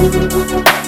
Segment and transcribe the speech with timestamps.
[0.00, 0.79] Música